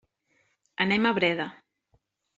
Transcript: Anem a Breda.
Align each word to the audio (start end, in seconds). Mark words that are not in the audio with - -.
Anem 0.85 1.05
a 1.05 1.13
Breda. 1.19 1.49